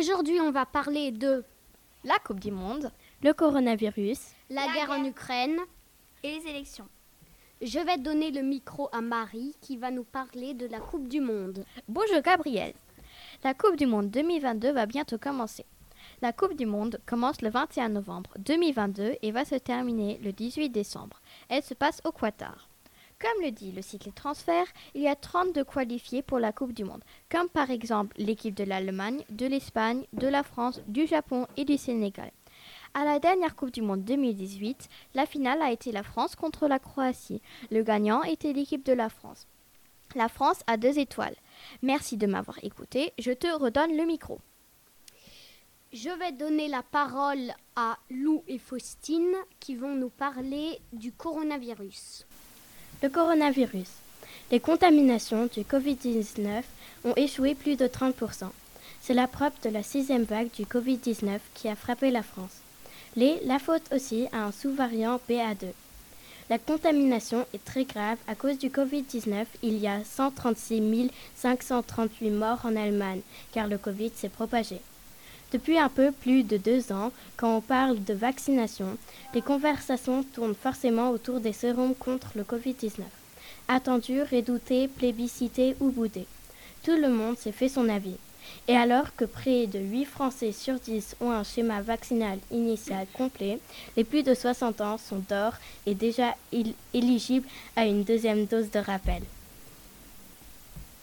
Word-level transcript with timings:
Aujourd'hui, 0.00 0.40
on 0.40 0.50
va 0.50 0.64
parler 0.64 1.12
de 1.12 1.44
la 2.04 2.18
Coupe 2.24 2.40
du 2.40 2.50
Monde, 2.50 2.90
le 3.22 3.34
coronavirus, 3.34 4.18
la, 4.48 4.66
guerre, 4.72 4.92
en 4.92 5.04
Ukraine 5.04 5.58
et 6.22 6.38
les 6.38 6.48
élections. 6.48 6.88
Je 7.60 7.78
vais 7.80 7.98
donner 7.98 8.30
le 8.30 8.40
micro 8.40 8.88
à 8.92 9.02
Marie 9.02 9.54
qui 9.60 9.76
va 9.76 9.90
nous 9.90 10.04
parler 10.04 10.54
de 10.54 10.66
la 10.68 10.80
Coupe 10.80 11.06
du 11.06 11.20
Monde. 11.20 11.66
Bonjour 11.86 12.22
Gabriel. 12.22 12.72
La 13.44 13.52
Coupe 13.52 13.76
du 13.76 13.84
Monde 13.84 14.10
2022 14.10 14.72
va 14.72 14.86
bientôt 14.86 15.18
commencer. 15.18 15.66
La 16.22 16.32
Coupe 16.32 16.56
du 16.56 16.64
Monde 16.64 16.98
commence 17.04 17.42
le 17.42 17.50
21 17.50 17.90
novembre 17.90 18.30
2022 18.38 19.16
et 19.20 19.32
va 19.32 19.44
se 19.44 19.56
terminer 19.56 20.18
le 20.24 20.32
18 20.32 20.70
décembre. 20.70 21.20
Elle 21.50 21.62
se 21.62 21.74
passe 21.74 22.00
au 22.06 22.12
Qatar. 22.12 22.69
Comme 23.20 23.44
le 23.44 23.50
dit 23.50 23.70
le 23.70 23.82
cycle 23.82 24.12
transfert, 24.12 24.64
il 24.94 25.02
y 25.02 25.08
a 25.08 25.14
32 25.14 25.62
qualifiés 25.64 26.22
pour 26.22 26.38
la 26.38 26.52
Coupe 26.52 26.72
du 26.72 26.84
Monde, 26.84 27.04
comme 27.30 27.50
par 27.50 27.70
exemple 27.70 28.16
l'équipe 28.16 28.54
de 28.54 28.64
l'Allemagne, 28.64 29.22
de 29.28 29.44
l'Espagne, 29.44 30.06
de 30.14 30.26
la 30.26 30.42
France, 30.42 30.80
du 30.86 31.06
Japon 31.06 31.46
et 31.58 31.66
du 31.66 31.76
Sénégal. 31.76 32.30
À 32.94 33.04
la 33.04 33.18
dernière 33.18 33.56
Coupe 33.56 33.72
du 33.72 33.82
Monde 33.82 34.04
2018, 34.04 34.88
la 35.14 35.26
finale 35.26 35.60
a 35.60 35.70
été 35.70 35.92
la 35.92 36.02
France 36.02 36.34
contre 36.34 36.66
la 36.66 36.78
Croatie. 36.78 37.42
Le 37.70 37.82
gagnant 37.82 38.22
était 38.22 38.54
l'équipe 38.54 38.86
de 38.86 38.94
la 38.94 39.10
France. 39.10 39.46
La 40.14 40.28
France 40.28 40.62
a 40.66 40.78
deux 40.78 40.98
étoiles. 40.98 41.36
Merci 41.82 42.16
de 42.16 42.26
m'avoir 42.26 42.56
écouté. 42.64 43.12
Je 43.18 43.32
te 43.32 43.46
redonne 43.46 43.98
le 43.98 44.06
micro. 44.06 44.40
Je 45.92 46.08
vais 46.08 46.32
donner 46.32 46.68
la 46.68 46.82
parole 46.82 47.52
à 47.76 47.98
Lou 48.08 48.42
et 48.48 48.58
Faustine 48.58 49.34
qui 49.60 49.74
vont 49.76 49.94
nous 49.94 50.08
parler 50.08 50.80
du 50.94 51.12
coronavirus. 51.12 52.26
Le 53.02 53.08
coronavirus. 53.08 53.88
Les 54.50 54.60
contaminations 54.60 55.46
du 55.46 55.62
Covid-19 55.62 56.62
ont 57.04 57.14
échoué 57.16 57.54
plus 57.54 57.76
de 57.76 57.86
30%. 57.86 58.50
C'est 59.00 59.14
la 59.14 59.26
preuve 59.26 59.54
de 59.64 59.70
la 59.70 59.82
sixième 59.82 60.24
vague 60.24 60.50
du 60.50 60.64
Covid-19 60.64 61.38
qui 61.54 61.68
a 61.68 61.76
frappé 61.76 62.10
la 62.10 62.22
France. 62.22 62.58
Les, 63.16 63.40
la 63.46 63.58
faute 63.58 63.90
aussi 63.94 64.26
à 64.32 64.44
un 64.44 64.52
sous-variant 64.52 65.18
BA2. 65.30 65.68
La 66.50 66.58
contamination 66.58 67.46
est 67.54 67.64
très 67.64 67.84
grave 67.84 68.18
à 68.28 68.34
cause 68.34 68.58
du 68.58 68.68
Covid-19. 68.68 69.46
Il 69.62 69.78
y 69.78 69.86
a 69.86 70.04
136 70.04 71.10
538 71.36 72.30
morts 72.30 72.60
en 72.64 72.76
Allemagne 72.76 73.22
car 73.52 73.66
le 73.66 73.78
Covid 73.78 74.10
s'est 74.14 74.28
propagé. 74.28 74.78
Depuis 75.52 75.78
un 75.78 75.88
peu 75.88 76.12
plus 76.12 76.44
de 76.44 76.56
deux 76.56 76.92
ans, 76.92 77.10
quand 77.36 77.56
on 77.56 77.60
parle 77.60 78.02
de 78.04 78.14
vaccination, 78.14 78.96
les 79.34 79.42
conversations 79.42 80.22
tournent 80.22 80.54
forcément 80.54 81.10
autour 81.10 81.40
des 81.40 81.52
sérums 81.52 81.94
contre 81.94 82.28
le 82.36 82.44
Covid-19. 82.44 83.02
Attendu, 83.66 84.22
redouté, 84.22 84.86
plébiscité 84.86 85.74
ou 85.80 85.90
boudé. 85.90 86.26
Tout 86.84 86.96
le 86.96 87.08
monde 87.08 87.36
s'est 87.36 87.52
fait 87.52 87.68
son 87.68 87.88
avis. 87.88 88.16
Et 88.68 88.76
alors 88.76 89.14
que 89.16 89.24
près 89.24 89.66
de 89.66 89.78
8 89.78 90.04
Français 90.04 90.52
sur 90.52 90.78
10 90.78 91.16
ont 91.20 91.30
un 91.30 91.44
schéma 91.44 91.82
vaccinal 91.82 92.38
initial 92.50 93.06
complet, 93.12 93.58
les 93.96 94.04
plus 94.04 94.22
de 94.22 94.34
60 94.34 94.80
ans 94.80 94.98
sont 94.98 95.22
d'or 95.28 95.54
et 95.84 95.94
déjà 95.94 96.36
éligibles 96.92 97.48
à 97.76 97.86
une 97.86 98.04
deuxième 98.04 98.46
dose 98.46 98.70
de 98.70 98.78
rappel. 98.78 99.22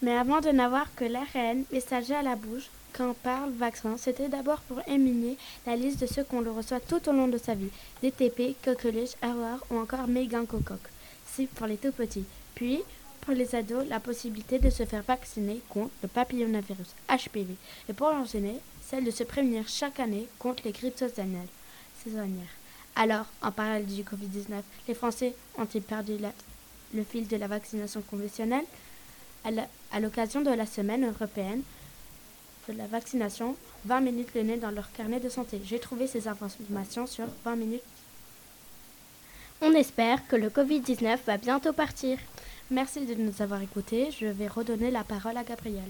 Mais 0.01 0.15
avant 0.15 0.41
de 0.41 0.49
n'avoir 0.49 0.93
que 0.95 1.05
l'ARN 1.05 1.63
messager 1.71 2.15
à 2.15 2.21
la 2.21 2.35
bouche, 2.35 2.69
quand 2.97 3.11
on 3.11 3.13
parle 3.13 3.51
vaccin, 3.51 3.95
c'était 3.97 4.27
d'abord 4.27 4.59
pour 4.61 4.81
éliminer 4.87 5.37
la 5.67 5.75
liste 5.75 5.99
de 6.01 6.07
ceux 6.07 6.23
qu'on 6.23 6.41
le 6.41 6.49
reçoit 6.49 6.79
tout 6.79 7.07
au 7.07 7.11
long 7.11 7.27
de 7.27 7.37
sa 7.37 7.53
vie. 7.53 7.69
DTP, 8.01 8.55
coqueluche, 8.63 9.15
erreur 9.21 9.63
ou 9.69 9.77
encore 9.77 10.07
mégancocoque. 10.07 10.89
C'est 11.31 11.47
pour 11.47 11.67
les 11.67 11.77
tout 11.77 11.91
petits. 11.91 12.25
Puis, 12.55 12.81
pour 13.21 13.35
les 13.35 13.53
ados, 13.53 13.87
la 13.87 13.99
possibilité 13.99 14.57
de 14.57 14.71
se 14.71 14.83
faire 14.85 15.03
vacciner 15.03 15.61
contre 15.69 15.91
le 16.01 16.07
papillomavirus 16.07 16.95
HPV. 17.07 17.55
Et 17.87 17.93
pour 17.93 18.09
l'enchaîner, 18.09 18.55
celle 18.81 19.03
de 19.03 19.11
se 19.11 19.23
prévenir 19.23 19.67
chaque 19.67 19.99
année 19.99 20.27
contre 20.39 20.63
les 20.65 20.71
grippes 20.71 20.97
saisonnières. 20.97 22.55
Alors, 22.95 23.25
en 23.43 23.51
parallèle 23.51 23.85
du 23.85 24.01
Covid-19, 24.01 24.61
les 24.87 24.93
Français 24.95 25.35
ont-ils 25.57 25.83
perdu 25.83 26.13
le 26.93 27.03
fil 27.03 27.27
de 27.27 27.37
la 27.37 27.47
vaccination 27.47 28.01
conventionnelle? 28.01 28.65
À 29.91 29.99
l'occasion 29.99 30.41
de 30.41 30.49
la 30.49 30.65
semaine 30.65 31.05
européenne, 31.05 31.61
de 32.67 32.77
la 32.77 32.87
vaccination, 32.87 33.55
20 33.85 34.01
minutes 34.01 34.33
le 34.35 34.43
nez 34.43 34.57
dans 34.57 34.71
leur 34.71 34.91
carnet 34.91 35.19
de 35.19 35.29
santé. 35.29 35.61
J'ai 35.65 35.79
trouvé 35.79 36.07
ces 36.07 36.27
informations 36.27 37.07
sur 37.07 37.25
20 37.45 37.55
minutes. 37.55 37.81
On 39.61 39.71
espère 39.73 40.27
que 40.27 40.35
le 40.35 40.49
Covid-19 40.49 41.17
va 41.25 41.37
bientôt 41.37 41.73
partir. 41.73 42.17
Merci 42.69 43.05
de 43.05 43.15
nous 43.15 43.41
avoir 43.41 43.61
écoutés. 43.61 44.09
Je 44.11 44.27
vais 44.27 44.47
redonner 44.47 44.91
la 44.91 45.03
parole 45.03 45.37
à 45.37 45.43
Gabriel. 45.43 45.89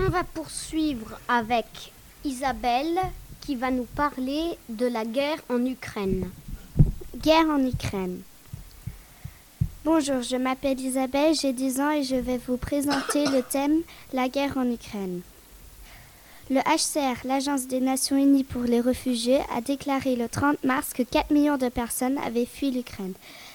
On 0.00 0.08
va 0.08 0.24
poursuivre 0.24 1.18
avec 1.28 1.92
Isabelle 2.24 2.98
qui 3.40 3.54
va 3.54 3.70
nous 3.70 3.84
parler 3.84 4.58
de 4.68 4.86
la 4.86 5.04
guerre 5.04 5.38
en 5.48 5.64
Ukraine. 5.64 6.30
Guerre 7.16 7.48
en 7.48 7.64
Ukraine. 7.64 8.20
Bonjour, 9.84 10.22
je 10.22 10.36
m'appelle 10.36 10.80
Isabelle, 10.80 11.34
j'ai 11.34 11.52
10 11.52 11.80
ans 11.82 11.90
et 11.90 12.04
je 12.04 12.16
vais 12.16 12.38
vous 12.38 12.56
présenter 12.56 13.26
le 13.26 13.42
thème 13.42 13.82
La 14.14 14.30
guerre 14.30 14.56
en 14.56 14.64
Ukraine. 14.72 15.20
Le 16.48 16.60
HCR, 16.60 17.26
l'Agence 17.26 17.66
des 17.66 17.80
Nations 17.80 18.16
Unies 18.16 18.44
pour 18.44 18.62
les 18.62 18.80
réfugiés, 18.80 19.40
a 19.54 19.60
déclaré 19.60 20.16
le 20.16 20.26
30 20.26 20.64
mars 20.64 20.94
que 20.94 21.02
4 21.02 21.30
millions 21.30 21.58
de 21.58 21.68
personnes 21.68 22.16
avaient 22.16 22.46
fui 22.46 22.70
l'Ukraine. 22.70 23.12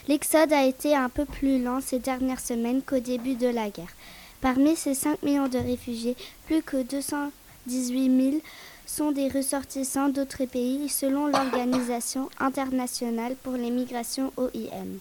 L'exode 0.07 0.53
a 0.53 0.65
été 0.65 0.95
un 0.95 1.09
peu 1.09 1.25
plus 1.25 1.63
lent 1.63 1.81
ces 1.81 1.97
dernières 1.97 2.39
semaines 2.39 2.83
qu'au 2.83 2.99
début 2.99 3.33
de 3.33 3.47
la 3.47 3.71
guerre. 3.71 3.95
Parmi 4.39 4.75
ces 4.75 4.93
5 4.93 5.23
millions 5.23 5.47
de 5.47 5.57
réfugiés, 5.57 6.15
plus 6.45 6.61
que 6.61 6.83
218 6.83 8.31
000 8.31 8.41
sont 8.85 9.11
des 9.11 9.29
ressortissants 9.29 10.09
d'autres 10.09 10.45
pays 10.45 10.89
selon 10.89 11.25
l'Organisation 11.25 12.29
internationale 12.39 13.35
pour 13.41 13.53
les 13.53 13.71
migrations 13.71 14.31
OIM. 14.37 14.99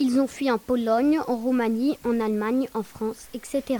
Ils 0.00 0.20
ont 0.20 0.28
fui 0.28 0.48
en 0.48 0.58
Pologne, 0.58 1.18
en 1.26 1.36
Roumanie, 1.36 1.98
en 2.04 2.20
Allemagne, 2.20 2.68
en 2.72 2.84
France, 2.84 3.26
etc. 3.34 3.78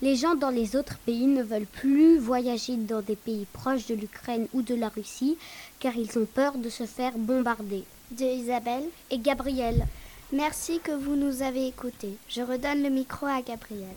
Les 0.00 0.16
gens 0.16 0.34
dans 0.34 0.50
les 0.50 0.76
autres 0.76 0.96
pays 0.98 1.26
ne 1.26 1.42
veulent 1.42 1.66
plus 1.66 2.18
voyager 2.18 2.76
dans 2.76 3.02
des 3.02 3.16
pays 3.16 3.46
proches 3.52 3.86
de 3.86 3.94
l'Ukraine 3.94 4.46
ou 4.54 4.62
de 4.62 4.74
la 4.74 4.88
Russie 4.88 5.36
car 5.78 5.94
ils 5.96 6.18
ont 6.18 6.26
peur 6.26 6.56
de 6.56 6.70
se 6.70 6.84
faire 6.84 7.16
bombarder. 7.16 7.84
De 8.12 8.24
Isabelle 8.24 8.84
et 9.10 9.18
Gabriel. 9.18 9.86
Merci 10.32 10.80
que 10.80 10.92
vous 10.92 11.16
nous 11.16 11.42
avez 11.42 11.66
écoutés. 11.66 12.16
Je 12.28 12.40
redonne 12.40 12.82
le 12.82 12.90
micro 12.90 13.26
à 13.26 13.42
Gabriel. 13.42 13.96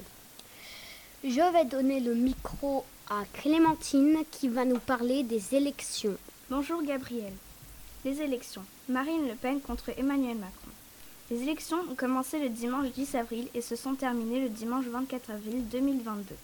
Je 1.24 1.54
vais 1.54 1.66
donner 1.66 2.00
le 2.00 2.16
micro 2.16 2.84
à 3.10 3.24
Clémentine 3.34 4.20
qui 4.32 4.48
va 4.48 4.66
nous 4.66 4.80
parler 4.80 5.24
des 5.24 5.56
élections. 5.56 6.18
Bonjour 6.50 6.84
Gabriel. 6.84 7.34
Les 8.04 8.22
élections. 8.22 8.64
Marine 8.88 9.28
Le 9.28 9.36
Pen 9.36 9.60
contre 9.62 9.90
Emmanuel 9.98 10.38
Macron. 10.38 10.69
Les 11.32 11.44
élections 11.44 11.80
ont 11.92 11.96
commencé 11.96 12.40
le 12.40 12.50
dimanche 12.50 12.90
10 12.90 13.14
avril 13.14 13.48
et 13.54 13.62
se 13.62 13.76
sont 13.76 13.94
terminées 13.94 14.42
le 14.42 14.50
dimanche 14.50 14.86
24 14.86 15.30
avril 15.30 15.68
2022. 15.70 16.36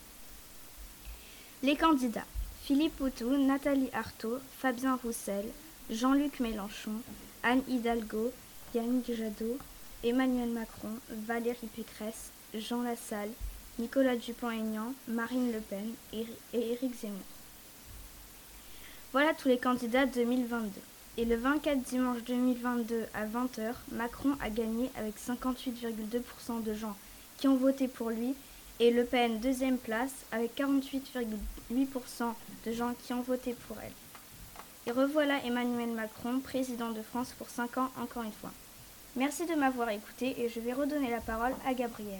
Les 1.63 1.75
candidats 1.75 2.25
Philippe 2.63 2.95
Poutou, 2.97 3.35
Nathalie 3.35 3.89
Arthaud, 3.93 4.37
Fabien 4.59 4.99
Roussel, 5.03 5.45
Jean-Luc 5.89 6.39
Mélenchon, 6.39 7.01
Anne 7.41 7.63
Hidalgo, 7.67 8.31
Yannick 8.75 9.15
Jadot, 9.15 9.57
Emmanuel 10.03 10.49
Macron, 10.49 10.99
Valérie 11.09 11.69
Pécresse, 11.75 12.31
Jean 12.53 12.83
Lassalle, 12.83 13.31
Nicolas 13.79 14.15
Dupont-Aignan, 14.15 14.93
Marine 15.07 15.51
Le 15.51 15.59
Pen 15.59 15.93
et 16.13 16.25
Éric 16.53 16.93
Zemmour. 17.01 17.17
Voilà 19.13 19.33
tous 19.33 19.47
les 19.47 19.57
candidats 19.57 20.05
2022. 20.05 20.69
Et 21.17 21.23
le 21.23 21.37
24 21.37 21.81
dimanche 21.81 22.23
2022 22.23 23.05
à 23.13 23.25
20h, 23.25 23.73
Macron 23.93 24.35
a 24.41 24.49
gagné 24.49 24.91
avec 24.97 25.15
58,2% 25.17 26.61
de 26.61 26.73
gens 26.73 26.93
qui 27.37 27.47
ont 27.47 27.55
voté 27.55 27.87
pour 27.87 28.09
lui 28.09 28.35
et 28.81 28.91
Le 28.91 29.05
Pen 29.05 29.39
deuxième 29.39 29.77
place 29.77 30.11
avec 30.33 30.57
48,8% 30.57 32.33
de 32.65 32.71
gens 32.73 32.93
qui 33.01 33.13
ont 33.13 33.21
voté 33.21 33.55
pour 33.65 33.77
elle. 33.81 33.93
Et 34.87 34.91
revoilà 34.91 35.41
Emmanuel 35.45 35.91
Macron, 35.91 36.39
président 36.39 36.91
de 36.91 37.01
France 37.01 37.33
pour 37.37 37.47
5 37.47 37.77
ans 37.77 37.91
encore 37.97 38.23
une 38.23 38.33
fois. 38.33 38.51
Merci 39.15 39.45
de 39.45 39.55
m'avoir 39.55 39.89
écouté 39.91 40.35
et 40.41 40.49
je 40.49 40.59
vais 40.59 40.73
redonner 40.73 41.09
la 41.09 41.21
parole 41.21 41.53
à 41.65 41.73
Gabriel. 41.73 42.19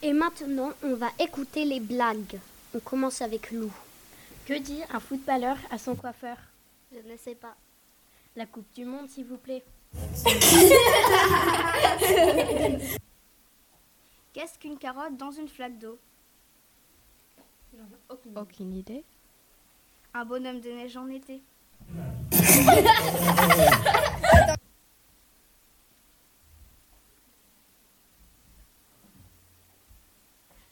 Et 0.00 0.14
maintenant, 0.14 0.72
on 0.82 0.94
va 0.94 1.10
écouter 1.18 1.66
les 1.66 1.80
blagues. 1.80 2.40
On 2.74 2.80
commence 2.80 3.20
avec 3.20 3.50
Lou. 3.50 3.70
Que 4.46 4.58
dit 4.58 4.80
un 4.90 5.00
footballeur 5.00 5.58
à 5.70 5.76
son 5.76 5.94
coiffeur? 5.94 6.38
Je 6.96 7.02
ne 7.08 7.16
sais 7.16 7.34
pas. 7.34 7.56
La 8.34 8.46
Coupe 8.46 8.72
du 8.74 8.84
Monde, 8.84 9.08
s'il 9.08 9.26
vous 9.26 9.38
plaît. 9.38 9.64
Qu'est-ce 14.32 14.58
qu'une 14.58 14.78
carotte 14.78 15.16
dans 15.16 15.30
une 15.30 15.48
flaque 15.48 15.78
d'eau? 15.78 15.98
Aucune, 18.08 18.38
aucune 18.38 18.72
idée. 18.74 19.04
Un 20.14 20.24
bonhomme 20.24 20.60
de 20.60 20.70
neige 20.70 20.96
en 20.96 21.08
été. 21.08 21.42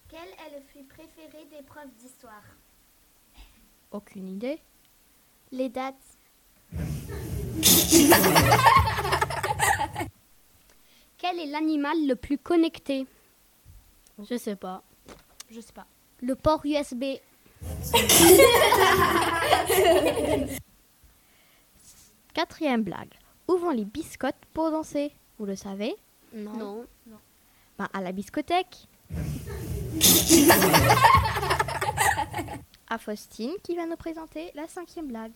Quel 0.08 0.28
est 0.28 0.54
le 0.54 0.60
fruit 0.68 0.84
préféré 0.84 1.44
des 1.50 1.62
profs 1.62 1.94
d'histoire? 1.98 2.44
Aucune 3.90 4.28
idée. 4.28 4.60
Les 5.54 5.68
dates. 5.68 5.94
Quel 11.16 11.38
est 11.38 11.46
l'animal 11.46 11.96
le 12.08 12.16
plus 12.16 12.38
connecté? 12.38 13.06
Je 14.28 14.36
sais 14.36 14.56
pas. 14.56 14.82
Je 15.52 15.60
sais 15.60 15.72
pas. 15.72 15.86
Le 16.22 16.34
port 16.34 16.60
USB. 16.64 17.04
Quatrième 22.34 22.82
blague. 22.82 23.14
Où 23.46 23.56
vont 23.56 23.70
les 23.70 23.84
biscottes 23.84 24.34
pour 24.52 24.72
danser? 24.72 25.12
Vous 25.38 25.46
le 25.46 25.54
savez? 25.54 25.94
Non. 26.32 26.84
Ben, 27.78 27.88
à 27.92 28.00
la 28.00 28.10
biscothèque. 28.10 28.88
à 32.94 32.98
Faustine 32.98 33.50
qui 33.64 33.74
va 33.74 33.86
nous 33.86 33.96
présenter 33.96 34.52
la 34.54 34.68
cinquième 34.68 35.08
blague. 35.08 35.32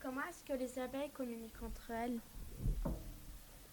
Comment 0.00 0.22
est-ce 0.28 0.42
que 0.44 0.54
les 0.58 0.76
abeilles 0.76 1.10
communiquent 1.14 1.62
entre 1.64 1.92
elles? 1.92 2.18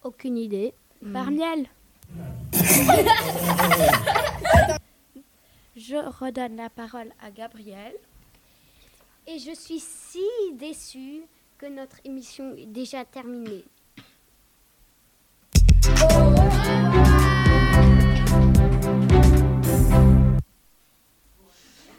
Aucune 0.04 0.38
idée. 0.38 0.72
Par 1.12 1.32
miel. 1.32 1.66
Je 5.76 5.96
redonne 5.96 6.54
la 6.54 6.70
parole 6.70 7.10
à 7.20 7.32
Gabriel. 7.32 7.94
Et 9.26 9.38
je 9.38 9.54
suis 9.54 9.80
si 9.80 10.24
déçue 10.54 11.22
que 11.58 11.66
notre 11.66 11.96
émission 12.04 12.54
est 12.56 12.66
déjà 12.66 13.04
terminée. 13.04 13.64